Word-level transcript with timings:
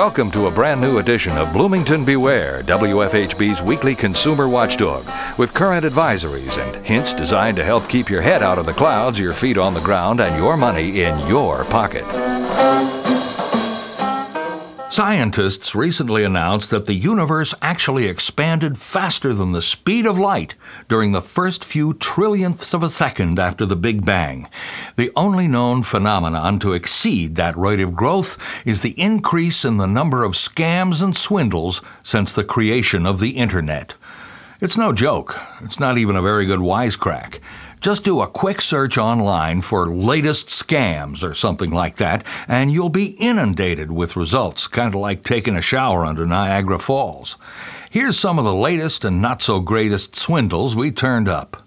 Welcome 0.00 0.30
to 0.30 0.46
a 0.46 0.50
brand 0.50 0.80
new 0.80 0.96
edition 0.96 1.36
of 1.36 1.52
Bloomington 1.52 2.06
Beware, 2.06 2.62
WFHB's 2.62 3.62
weekly 3.62 3.94
consumer 3.94 4.48
watchdog, 4.48 5.06
with 5.38 5.52
current 5.52 5.84
advisories 5.84 6.56
and 6.56 6.86
hints 6.86 7.12
designed 7.12 7.58
to 7.58 7.64
help 7.64 7.86
keep 7.86 8.08
your 8.08 8.22
head 8.22 8.42
out 8.42 8.58
of 8.58 8.64
the 8.64 8.72
clouds, 8.72 9.20
your 9.20 9.34
feet 9.34 9.58
on 9.58 9.74
the 9.74 9.80
ground, 9.82 10.22
and 10.22 10.34
your 10.38 10.56
money 10.56 11.02
in 11.02 11.18
your 11.28 11.66
pocket. 11.66 12.06
Scientists 15.00 15.74
recently 15.74 16.24
announced 16.24 16.68
that 16.68 16.84
the 16.84 16.92
universe 16.92 17.54
actually 17.62 18.04
expanded 18.04 18.76
faster 18.76 19.32
than 19.32 19.52
the 19.52 19.62
speed 19.62 20.04
of 20.04 20.18
light 20.18 20.54
during 20.88 21.12
the 21.12 21.22
first 21.22 21.64
few 21.64 21.94
trillionths 21.94 22.74
of 22.74 22.82
a 22.82 22.90
second 22.90 23.38
after 23.38 23.64
the 23.64 23.74
Big 23.74 24.04
Bang. 24.04 24.46
The 24.96 25.10
only 25.16 25.48
known 25.48 25.84
phenomenon 25.84 26.58
to 26.58 26.74
exceed 26.74 27.36
that 27.36 27.56
rate 27.56 27.80
of 27.80 27.96
growth 27.96 28.36
is 28.66 28.82
the 28.82 29.00
increase 29.00 29.64
in 29.64 29.78
the 29.78 29.86
number 29.86 30.22
of 30.22 30.32
scams 30.32 31.02
and 31.02 31.16
swindles 31.16 31.80
since 32.02 32.30
the 32.30 32.44
creation 32.44 33.06
of 33.06 33.20
the 33.20 33.38
Internet. 33.38 33.94
It's 34.60 34.76
no 34.76 34.92
joke. 34.92 35.40
It's 35.62 35.80
not 35.80 35.96
even 35.96 36.14
a 36.14 36.20
very 36.20 36.44
good 36.44 36.60
wisecrack. 36.60 37.40
Just 37.80 38.04
do 38.04 38.20
a 38.20 38.28
quick 38.28 38.60
search 38.60 38.98
online 38.98 39.62
for 39.62 39.90
latest 39.90 40.48
scams 40.48 41.24
or 41.24 41.32
something 41.32 41.70
like 41.70 41.96
that, 41.96 42.26
and 42.46 42.70
you'll 42.70 42.90
be 42.90 43.16
inundated 43.18 43.90
with 43.90 44.16
results, 44.16 44.66
kind 44.66 44.94
of 44.94 45.00
like 45.00 45.22
taking 45.22 45.56
a 45.56 45.62
shower 45.62 46.04
under 46.04 46.26
Niagara 46.26 46.78
Falls. 46.78 47.38
Here's 47.90 48.18
some 48.18 48.38
of 48.38 48.44
the 48.44 48.54
latest 48.54 49.02
and 49.02 49.22
not 49.22 49.40
so 49.40 49.60
greatest 49.60 50.14
swindles 50.14 50.76
we 50.76 50.90
turned 50.90 51.26
up. 51.26 51.66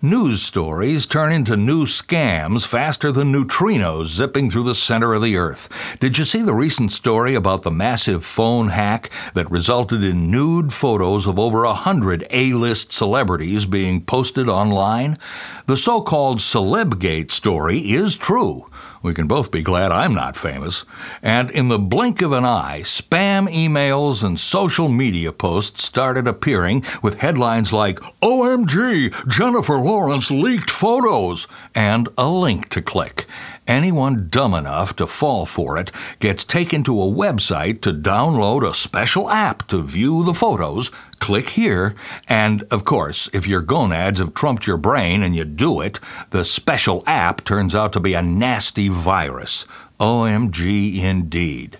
News 0.00 0.42
stories 0.42 1.06
turn 1.06 1.32
into 1.32 1.56
new 1.56 1.84
scams 1.84 2.64
faster 2.64 3.10
than 3.10 3.32
neutrinos 3.32 4.04
zipping 4.04 4.48
through 4.48 4.62
the 4.62 4.74
center 4.76 5.12
of 5.12 5.22
the 5.22 5.36
earth. 5.36 5.68
Did 5.98 6.18
you 6.18 6.24
see 6.24 6.40
the 6.40 6.54
recent 6.54 6.92
story 6.92 7.34
about 7.34 7.64
the 7.64 7.72
massive 7.72 8.24
phone 8.24 8.68
hack 8.68 9.10
that 9.34 9.50
resulted 9.50 10.04
in 10.04 10.30
nude 10.30 10.72
photos 10.72 11.26
of 11.26 11.36
over 11.36 11.64
a 11.64 11.74
hundred 11.74 12.24
A-list 12.30 12.92
celebrities 12.92 13.66
being 13.66 14.00
posted 14.04 14.48
online? 14.48 15.18
The 15.66 15.76
so-called 15.76 16.38
Celebgate 16.38 17.32
story 17.32 17.78
is 17.78 18.14
true. 18.14 18.66
We 19.02 19.14
can 19.14 19.26
both 19.26 19.50
be 19.50 19.62
glad 19.62 19.92
I'm 19.92 20.14
not 20.14 20.36
famous. 20.36 20.84
And 21.22 21.50
in 21.50 21.68
the 21.68 21.78
blink 21.78 22.20
of 22.22 22.32
an 22.32 22.44
eye, 22.44 22.80
spam 22.82 23.48
emails 23.48 24.24
and 24.24 24.38
social 24.38 24.88
media 24.88 25.32
posts 25.32 25.84
started 25.84 26.26
appearing 26.26 26.84
with 27.02 27.18
headlines 27.18 27.72
like, 27.72 28.00
OMG, 28.22 29.28
Jennifer 29.28 29.78
Lawrence 29.78 30.30
leaked 30.30 30.70
photos, 30.70 31.46
and 31.74 32.08
a 32.18 32.28
link 32.28 32.68
to 32.70 32.82
click. 32.82 33.26
Anyone 33.68 34.28
dumb 34.30 34.54
enough 34.54 34.96
to 34.96 35.06
fall 35.06 35.44
for 35.44 35.76
it 35.76 35.92
gets 36.20 36.42
taken 36.42 36.82
to 36.84 37.02
a 37.02 37.06
website 37.06 37.82
to 37.82 37.92
download 37.92 38.66
a 38.66 38.72
special 38.72 39.28
app 39.28 39.66
to 39.68 39.82
view 39.82 40.24
the 40.24 40.32
photos. 40.32 40.90
Click 41.18 41.50
here, 41.50 41.94
and 42.28 42.62
of 42.70 42.84
course, 42.84 43.28
if 43.34 43.46
your 43.46 43.60
gonads 43.60 44.20
have 44.20 44.32
trumped 44.32 44.66
your 44.66 44.78
brain 44.78 45.22
and 45.22 45.36
you 45.36 45.44
do 45.44 45.82
it, 45.82 46.00
the 46.30 46.44
special 46.44 47.02
app 47.06 47.44
turns 47.44 47.74
out 47.74 47.92
to 47.92 48.00
be 48.00 48.14
a 48.14 48.22
nasty 48.22 48.87
virus. 48.88 49.66
OMG 50.00 51.02
indeed. 51.02 51.78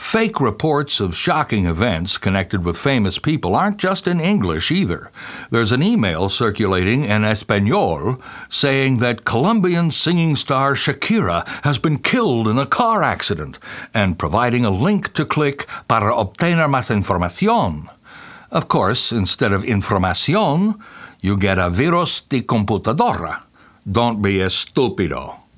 Fake 0.00 0.40
reports 0.40 0.98
of 0.98 1.14
shocking 1.14 1.66
events 1.66 2.16
connected 2.16 2.64
with 2.64 2.78
famous 2.78 3.18
people 3.18 3.54
aren't 3.54 3.76
just 3.76 4.08
in 4.08 4.18
English 4.18 4.72
either. 4.72 5.10
There's 5.50 5.72
an 5.72 5.82
email 5.82 6.30
circulating 6.30 7.04
in 7.04 7.22
Espanol 7.22 8.18
saying 8.48 8.96
that 8.98 9.26
Colombian 9.26 9.90
singing 9.90 10.36
star 10.36 10.72
Shakira 10.72 11.46
has 11.64 11.78
been 11.78 11.98
killed 11.98 12.48
in 12.48 12.58
a 12.58 12.66
car 12.66 13.02
accident 13.02 13.58
and 13.92 14.18
providing 14.18 14.64
a 14.64 14.70
link 14.70 15.12
to 15.12 15.26
click 15.26 15.66
para 15.86 16.12
obtener 16.12 16.66
más 16.66 16.90
información. 16.90 17.86
Of 18.50 18.68
course, 18.68 19.12
instead 19.12 19.52
of 19.52 19.62
información, 19.62 20.80
you 21.20 21.36
get 21.36 21.58
a 21.58 21.68
virus 21.68 22.22
de 22.22 22.40
computadora. 22.40 23.42
Don't 23.84 24.22
be 24.22 24.38
estúpido. 24.38 25.49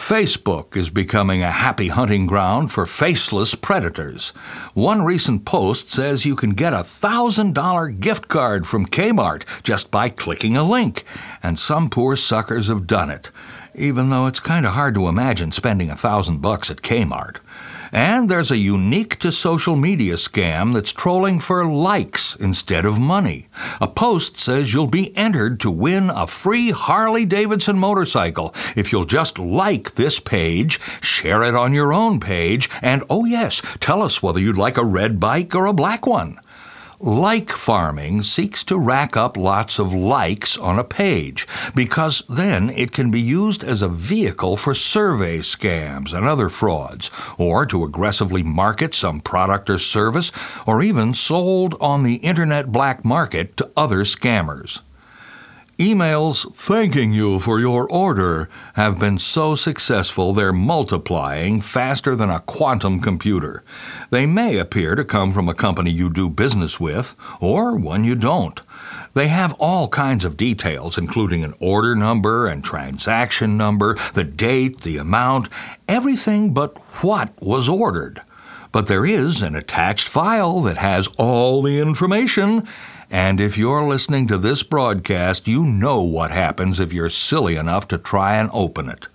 Facebook 0.00 0.76
is 0.76 0.90
becoming 0.90 1.42
a 1.42 1.52
happy 1.52 1.88
hunting 1.88 2.26
ground 2.26 2.72
for 2.72 2.84
faceless 2.84 3.54
predators. 3.54 4.30
One 4.72 5.04
recent 5.04 5.44
post 5.44 5.90
says 5.90 6.24
you 6.24 6.34
can 6.34 6.54
get 6.54 6.72
a 6.72 6.78
$1,000 6.78 8.00
gift 8.00 8.26
card 8.26 8.66
from 8.66 8.86
Kmart 8.86 9.44
just 9.62 9.90
by 9.92 10.08
clicking 10.08 10.56
a 10.56 10.64
link, 10.64 11.04
and 11.42 11.58
some 11.58 11.90
poor 11.90 12.16
suckers 12.16 12.66
have 12.66 12.88
done 12.88 13.10
it, 13.10 13.30
even 13.74 14.08
though 14.08 14.26
it's 14.26 14.40
kind 14.40 14.66
of 14.66 14.72
hard 14.72 14.94
to 14.94 15.06
imagine 15.06 15.52
spending 15.52 15.90
a 15.90 15.96
thousand 15.96 16.38
bucks 16.38 16.70
at 16.70 16.78
Kmart. 16.78 17.36
And 17.92 18.28
there's 18.28 18.50
a 18.50 18.56
unique 18.56 19.18
to 19.20 19.32
social 19.32 19.76
media 19.76 20.14
scam 20.14 20.74
that's 20.74 20.92
trolling 20.92 21.40
for 21.40 21.64
likes 21.64 22.36
instead 22.36 22.86
of 22.86 22.98
money. 22.98 23.48
A 23.80 23.88
post 23.88 24.36
says 24.36 24.72
you'll 24.72 24.86
be 24.86 25.16
entered 25.16 25.60
to 25.60 25.70
win 25.70 26.10
a 26.10 26.26
free 26.26 26.70
Harley 26.70 27.24
Davidson 27.24 27.78
motorcycle 27.78 28.54
if 28.76 28.92
you'll 28.92 29.04
just 29.04 29.38
like 29.38 29.94
this 29.94 30.20
page, 30.20 30.80
share 31.00 31.42
it 31.42 31.54
on 31.54 31.74
your 31.74 31.92
own 31.92 32.20
page, 32.20 32.70
and 32.80 33.02
oh 33.10 33.24
yes, 33.24 33.62
tell 33.80 34.02
us 34.02 34.22
whether 34.22 34.40
you'd 34.40 34.56
like 34.56 34.76
a 34.76 34.84
red 34.84 35.18
bike 35.18 35.54
or 35.54 35.66
a 35.66 35.72
black 35.72 36.06
one. 36.06 36.38
Like 37.02 37.50
farming 37.50 38.20
seeks 38.20 38.62
to 38.64 38.78
rack 38.78 39.16
up 39.16 39.34
lots 39.34 39.78
of 39.78 39.94
likes 39.94 40.58
on 40.58 40.78
a 40.78 40.84
page 40.84 41.48
because 41.74 42.22
then 42.28 42.68
it 42.68 42.92
can 42.92 43.10
be 43.10 43.22
used 43.22 43.64
as 43.64 43.80
a 43.80 43.88
vehicle 43.88 44.58
for 44.58 44.74
survey 44.74 45.38
scams 45.38 46.12
and 46.12 46.28
other 46.28 46.50
frauds, 46.50 47.10
or 47.38 47.64
to 47.64 47.84
aggressively 47.84 48.42
market 48.42 48.94
some 48.94 49.22
product 49.22 49.70
or 49.70 49.78
service, 49.78 50.30
or 50.66 50.82
even 50.82 51.14
sold 51.14 51.74
on 51.80 52.02
the 52.02 52.16
internet 52.16 52.70
black 52.70 53.02
market 53.02 53.56
to 53.56 53.70
other 53.78 54.04
scammers. 54.04 54.82
Emails 55.80 56.54
thanking 56.54 57.10
you 57.10 57.38
for 57.38 57.58
your 57.58 57.88
order 57.90 58.50
have 58.74 58.98
been 58.98 59.16
so 59.16 59.54
successful 59.54 60.34
they're 60.34 60.52
multiplying 60.52 61.62
faster 61.62 62.14
than 62.14 62.28
a 62.28 62.40
quantum 62.40 63.00
computer. 63.00 63.64
They 64.10 64.26
may 64.26 64.58
appear 64.58 64.94
to 64.94 65.06
come 65.06 65.32
from 65.32 65.48
a 65.48 65.54
company 65.54 65.90
you 65.90 66.12
do 66.12 66.28
business 66.28 66.78
with, 66.78 67.16
or 67.40 67.76
one 67.76 68.04
you 68.04 68.14
don't. 68.14 68.60
They 69.14 69.28
have 69.28 69.54
all 69.54 69.88
kinds 69.88 70.26
of 70.26 70.36
details, 70.36 70.98
including 70.98 71.44
an 71.44 71.54
order 71.60 71.96
number 71.96 72.46
and 72.46 72.62
transaction 72.62 73.56
number, 73.56 73.96
the 74.12 74.24
date, 74.24 74.82
the 74.82 74.98
amount, 74.98 75.48
everything 75.88 76.52
but 76.52 76.76
what 77.02 77.32
was 77.42 77.70
ordered. 77.70 78.20
But 78.72 78.86
there 78.86 79.04
is 79.04 79.42
an 79.42 79.54
attached 79.54 80.08
file 80.08 80.60
that 80.60 80.78
has 80.78 81.08
all 81.18 81.62
the 81.62 81.80
information 81.80 82.66
and 83.10 83.40
if 83.40 83.58
you're 83.58 83.88
listening 83.88 84.28
to 84.28 84.38
this 84.38 84.62
broadcast, 84.62 85.48
you 85.48 85.66
know 85.66 86.00
what 86.00 86.30
happens 86.30 86.78
if 86.78 86.92
you're 86.92 87.10
silly 87.10 87.56
enough 87.56 87.88
to 87.88 87.98
try 87.98 88.36
and 88.36 88.48
open 88.52 88.88
it. 88.88 89.08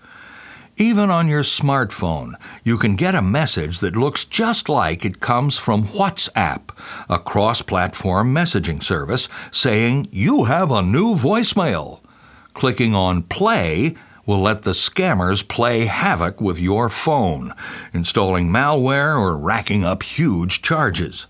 Even 0.75 1.09
on 1.09 1.29
your 1.29 1.43
smartphone, 1.43 2.33
you 2.61 2.77
can 2.77 2.97
get 2.97 3.15
a 3.15 3.21
message 3.21 3.79
that 3.79 3.95
looks 3.95 4.25
just 4.25 4.67
like 4.67 5.05
it 5.05 5.21
comes 5.21 5.57
from 5.57 5.87
WhatsApp, 5.87 6.77
a 7.09 7.17
cross 7.17 7.61
platform 7.61 8.35
messaging 8.35 8.83
service, 8.83 9.29
saying 9.49 10.09
you 10.11 10.43
have 10.43 10.71
a 10.71 10.81
new 10.81 11.15
voicemail. 11.15 12.01
Clicking 12.53 12.93
on 12.93 13.23
play 13.23 13.95
will 14.25 14.41
let 14.41 14.63
the 14.63 14.71
scammers 14.71 15.47
play 15.47 15.85
havoc 15.85 16.41
with 16.41 16.59
your 16.59 16.89
phone, 16.89 17.53
installing 17.93 18.49
malware 18.49 19.17
or 19.17 19.37
racking 19.37 19.83
up 19.83 20.03
huge 20.03 20.61
charges. 20.61 21.27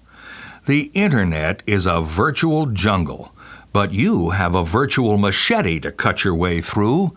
The 0.65 0.91
internet 0.93 1.61
is 1.67 1.85
a 1.85 2.01
virtual 2.01 2.65
jungle, 2.67 3.33
but 3.73 3.93
you 3.93 4.31
have 4.31 4.55
a 4.55 4.63
virtual 4.63 5.17
machete 5.17 5.79
to 5.81 5.91
cut 5.91 6.23
your 6.23 6.35
way 6.35 6.61
through. 6.61 7.15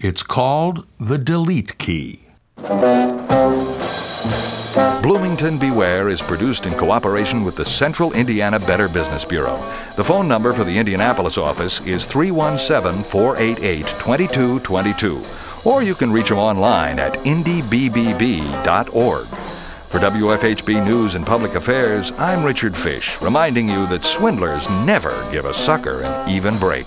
It's 0.00 0.22
called 0.22 0.86
the 0.98 1.18
delete 1.18 1.78
key. 1.78 2.22
Bloomington 4.74 5.58
Beware 5.58 6.08
is 6.08 6.20
produced 6.20 6.66
in 6.66 6.74
cooperation 6.74 7.42
with 7.42 7.56
the 7.56 7.64
Central 7.64 8.12
Indiana 8.12 8.58
Better 8.58 8.88
Business 8.88 9.24
Bureau. 9.24 9.56
The 9.96 10.04
phone 10.04 10.28
number 10.28 10.52
for 10.52 10.64
the 10.64 10.76
Indianapolis 10.76 11.38
office 11.38 11.80
is 11.82 12.04
317 12.04 13.04
488 13.04 13.86
2222, 13.86 15.24
or 15.64 15.82
you 15.82 15.94
can 15.94 16.12
reach 16.12 16.28
them 16.28 16.38
online 16.38 16.98
at 16.98 17.14
indybbb.org. 17.24 19.26
For 19.88 19.98
WFHB 19.98 20.84
News 20.84 21.14
and 21.14 21.26
Public 21.26 21.54
Affairs, 21.54 22.12
I'm 22.18 22.44
Richard 22.44 22.76
Fish, 22.76 23.20
reminding 23.22 23.70
you 23.70 23.86
that 23.86 24.04
swindlers 24.04 24.68
never 24.68 25.26
give 25.32 25.46
a 25.46 25.54
sucker 25.54 26.02
an 26.02 26.28
even 26.28 26.58
break. 26.58 26.86